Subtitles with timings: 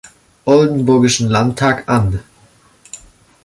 [0.45, 2.23] Oldenburgischen Landtag an.